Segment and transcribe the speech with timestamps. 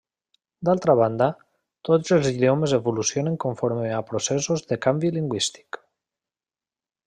[0.69, 1.27] D'altra banda,
[1.89, 5.83] tots els idiomes evolucionen conforme a processos de canvi lingüístic.